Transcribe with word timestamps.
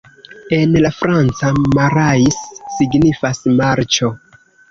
En 0.59 0.71
la 0.83 0.89
franca, 0.99 1.51
"Marais" 1.75 2.39
signifas 2.79 3.43
"marĉo". 3.63 4.13